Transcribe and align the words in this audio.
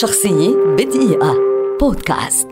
شخصية 0.00 0.56
بدقيقة. 0.78 1.34
بودكاست. 1.80 2.48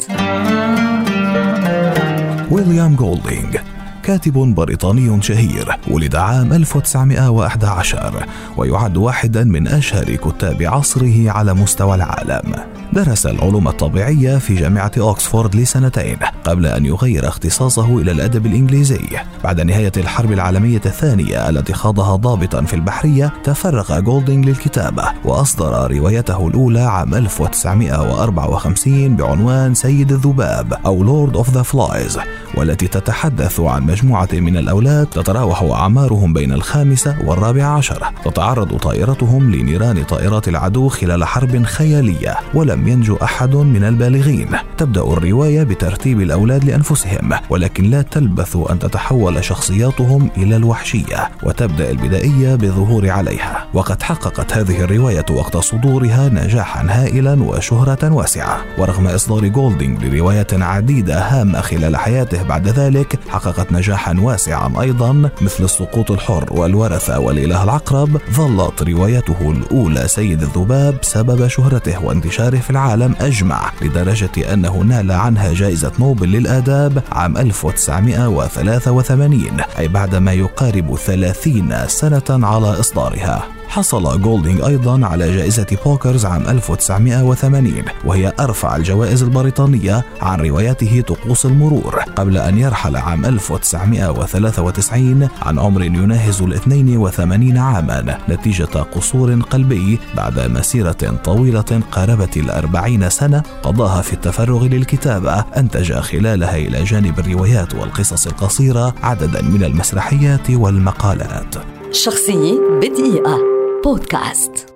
ويليام 2.50 2.96
جولدينغ 2.96 3.56
كاتب 4.02 4.32
بريطاني 4.32 5.22
شهير 5.22 5.76
ولد 5.90 6.16
عام 6.16 6.52
1911 6.52 8.26
ويعد 8.56 8.96
واحدا 8.96 9.44
من 9.44 9.68
أشهر 9.68 10.04
كتاب 10.04 10.62
عصره 10.62 11.30
على 11.30 11.54
مستوى 11.54 11.94
العالم. 11.94 12.54
درس 12.92 13.26
العلوم 13.26 13.68
الطبيعية 13.68 14.38
في 14.38 14.54
جامعة 14.54 14.92
أوكسفورد 14.98 15.56
لسنتين 15.56 16.16
قبل 16.44 16.66
أن 16.66 16.86
يغير 16.86 17.28
اختصاصه 17.28 17.98
إلى 17.98 18.12
الأدب 18.12 18.46
الإنجليزي. 18.46 19.00
بعد 19.44 19.60
نهاية 19.60 19.92
الحرب 19.96 20.32
العالمية 20.32 20.80
الثانية 20.86 21.48
التي 21.48 21.72
خاضها 21.72 22.16
ضابطا 22.16 22.62
في 22.62 22.74
البحرية 22.74 23.32
تفرغ 23.44 24.00
جولدينغ 24.00 24.48
للكتابة 24.48 25.04
وأصدر 25.24 25.96
روايته 25.96 26.48
الأولى 26.48 26.80
عام 26.80 27.14
1954 27.14 29.16
بعنوان 29.16 29.74
سيد 29.74 30.12
الذباب 30.12 30.72
أو 30.86 31.04
Lord 31.04 31.36
of 31.36 31.50
the 31.50 31.62
Flies 31.62 32.18
والتي 32.54 32.88
تتحدث 32.88 33.60
عن 33.60 33.82
مجموعة 33.82 34.28
من 34.32 34.56
الأولاد 34.56 35.06
تتراوح 35.06 35.62
أعمارهم 35.62 36.32
بين 36.32 36.52
الخامسة 36.52 37.16
والرابعة 37.24 37.76
عشر. 37.76 38.06
تتعرض 38.24 38.76
طائرتهم 38.76 39.54
لنيران 39.54 40.04
طائرات 40.04 40.48
العدو 40.48 40.88
خلال 40.88 41.24
حرب 41.24 41.62
خيالية 41.62 42.36
ولم 42.54 42.79
ينجو 42.88 43.16
أحد 43.22 43.54
من 43.54 43.84
البالغين. 43.84 44.48
تبدأ 44.78 45.00
الرواية 45.00 45.62
بترتيب 45.62 46.20
الأولاد 46.20 46.64
لأنفسهم 46.64 47.32
ولكن 47.50 47.84
لا 47.84 48.02
تلبث 48.02 48.56
أن 48.70 48.78
تتحول 48.78 49.44
شخصياتهم 49.44 50.30
إلى 50.36 50.56
الوحشية 50.56 51.30
وتبدأ 51.42 51.90
البدائية 51.90 52.54
بالظهور 52.54 53.10
عليها. 53.10 53.66
وقد 53.74 54.02
حققت 54.02 54.52
هذه 54.52 54.80
الرواية 54.80 55.26
وقت 55.30 55.56
صدورها 55.56 56.28
نجاحا 56.28 56.86
هائلا 56.88 57.42
وشهرة 57.42 58.12
واسعة. 58.12 58.64
ورغم 58.78 59.06
إصدار 59.06 59.46
جولدينغ 59.46 60.04
لروايات 60.04 60.54
عديدة 60.54 61.18
هامة 61.20 61.60
خلال 61.60 61.96
حياته 61.96 62.42
بعد 62.42 62.68
ذلك 62.68 63.18
حققت 63.28 63.72
نجاحا 63.72 64.16
واسعا 64.20 64.72
أيضا 64.80 65.30
مثل 65.40 65.64
السقوط 65.64 66.10
الحر 66.10 66.44
والورثة 66.50 67.18
والإله 67.18 67.64
العقرب 67.64 68.20
ظلت 68.32 68.82
روايته 68.82 69.50
الأولى 69.50 70.08
سيد 70.08 70.42
الذباب 70.42 70.94
سبب 71.02 71.48
شهرته 71.48 72.04
وانتشاره 72.04 72.58
في 72.58 72.69
العالم 72.70 73.14
أجمع 73.20 73.72
لدرجة 73.82 74.52
أنه 74.52 74.78
نال 74.78 75.12
عنها 75.12 75.52
جائزة 75.52 75.92
نوبل 75.98 76.32
للآداب 76.32 77.02
عام 77.12 77.36
1983 77.36 79.60
أي 79.78 79.88
بعد 79.88 80.14
ما 80.14 80.32
يقارب 80.32 80.96
30 80.96 81.88
سنة 81.88 82.46
على 82.46 82.80
إصدارها. 82.80 83.59
حصل 83.70 84.20
جولدينغ 84.20 84.66
أيضا 84.66 85.06
على 85.06 85.36
جائزة 85.36 85.66
بوكرز 85.84 86.26
عام 86.26 86.48
1980 86.48 87.82
وهي 88.04 88.32
أرفع 88.40 88.76
الجوائز 88.76 89.22
البريطانية 89.22 90.04
عن 90.20 90.40
روايته 90.40 91.00
طقوس 91.00 91.46
المرور 91.46 92.00
قبل 92.16 92.38
أن 92.38 92.58
يرحل 92.58 92.96
عام 92.96 93.24
1993 93.24 95.28
عن 95.42 95.58
عمر 95.58 95.82
يناهز 95.82 96.42
ال 96.42 96.54
82 96.54 97.58
عاما 97.58 98.18
نتيجة 98.28 98.64
قصور 98.64 99.34
قلبي 99.34 99.98
بعد 100.16 100.40
مسيرة 100.40 101.20
طويلة 101.24 101.80
قاربت 101.92 102.36
الأربعين 102.36 103.10
سنة 103.10 103.42
قضاها 103.62 104.02
في 104.02 104.12
التفرغ 104.12 104.64
للكتابة 104.64 105.44
أنتج 105.56 105.92
خلالها 105.92 106.56
إلى 106.56 106.84
جانب 106.84 107.18
الروايات 107.18 107.74
والقصص 107.74 108.26
القصيرة 108.26 108.94
عددا 109.02 109.42
من 109.42 109.64
المسرحيات 109.64 110.50
والمقالات. 110.50 111.54
شخصية 111.92 112.58
بدقيقة. 112.82 113.59
بودكاست 113.84 114.69